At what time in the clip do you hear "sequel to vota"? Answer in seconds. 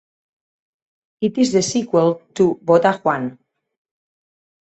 1.61-2.93